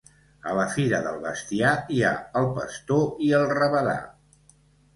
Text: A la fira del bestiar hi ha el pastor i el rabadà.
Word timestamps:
A 0.51 0.53
la 0.59 0.63
fira 0.75 1.01
del 1.07 1.19
bestiar 1.25 1.75
hi 1.97 2.01
ha 2.07 2.15
el 2.43 2.49
pastor 2.57 3.23
i 3.29 3.33
el 3.43 3.49
rabadà. 3.55 3.97